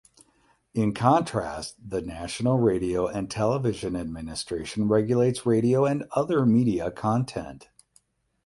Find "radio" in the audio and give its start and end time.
2.57-3.05, 5.45-5.85